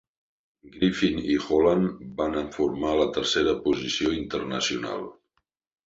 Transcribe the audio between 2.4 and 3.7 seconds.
formar la Tercera